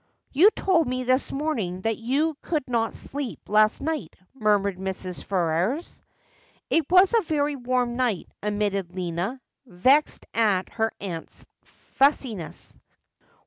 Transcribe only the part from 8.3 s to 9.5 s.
admitted Lina,